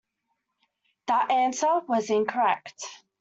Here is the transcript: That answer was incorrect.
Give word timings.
That 1.05 1.29
answer 1.29 1.81
was 1.87 2.09
incorrect. 2.09 2.83